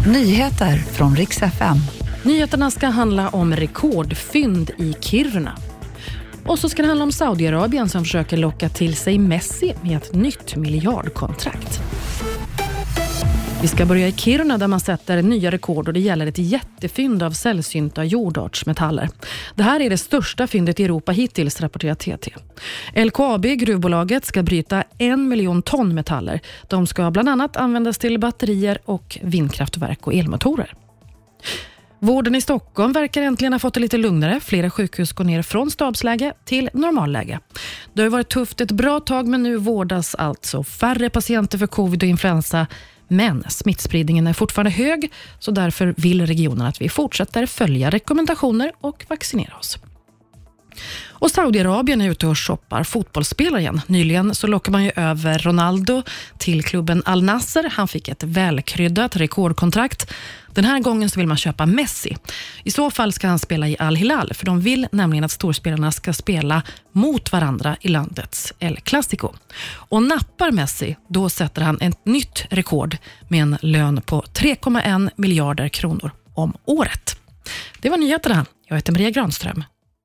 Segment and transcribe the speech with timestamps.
[0.00, 1.76] Nyheter från riks FM.
[2.22, 5.58] Nyheterna ska handla om rekordfynd i Kiruna.
[6.46, 10.14] Och så ska det handla om Saudiarabien som försöker locka till sig Messi med ett
[10.14, 11.80] nytt miljardkontrakt.
[13.64, 17.22] Vi ska börja i Kiruna där man sätter nya rekord och det gäller ett jättefynd
[17.22, 19.08] av sällsynta jordartsmetaller.
[19.54, 22.34] Det här är det största fyndet i Europa hittills, rapporterar TT.
[22.94, 26.40] LKAB, gruvbolaget, ska bryta en miljon ton metaller.
[26.68, 30.74] De ska bland annat användas till batterier och vindkraftverk och elmotorer.
[31.98, 34.40] Vården i Stockholm verkar äntligen ha fått det lite lugnare.
[34.40, 37.40] Flera sjukhus går ner från stabsläge till normalläge.
[37.94, 42.02] Det har varit tufft ett bra tag, men nu vårdas alltså färre patienter för covid
[42.02, 42.66] och influensa.
[43.08, 49.04] Men smittspridningen är fortfarande hög, så därför vill regionen att vi fortsätter följa rekommendationer och
[49.08, 49.78] vaccinera oss.
[51.14, 53.80] Och Saudiarabien är ute och shoppar fotbollsspelare igen.
[53.86, 56.02] Nyligen så lockade man ju över Ronaldo
[56.38, 57.70] till klubben Al Nasser.
[57.72, 60.12] Han fick ett välkryddat rekordkontrakt.
[60.54, 62.16] Den här gången så vill man köpa Messi.
[62.64, 65.92] I så fall ska han spela i Al Hilal, för de vill nämligen att storspelarna
[65.92, 69.32] ska spela mot varandra i landets El Clasico.
[69.72, 72.96] Och nappar Messi, då sätter han ett nytt rekord
[73.28, 77.16] med en lön på 3,1 miljarder kronor om året.
[77.80, 78.46] Det var nyheterna.
[78.68, 79.64] Jag heter Maria Granström.